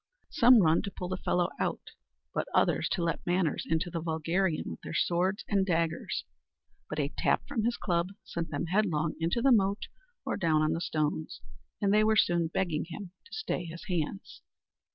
[0.31, 1.91] Some run to pull the fellow out,
[2.33, 6.23] and others to let manners into the vulgarian with their swords and daggers;
[6.89, 9.89] but a tap from his club sent them headlong into the moat
[10.25, 11.39] or down on the stones,
[11.79, 14.41] and they were soon begging him to stay his hands.